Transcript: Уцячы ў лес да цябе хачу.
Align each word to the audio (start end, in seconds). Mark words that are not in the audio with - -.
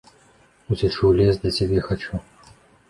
Уцячы 0.71 0.91
ў 1.09 1.11
лес 1.21 1.35
да 1.45 1.49
цябе 1.59 1.87
хачу. 1.91 2.13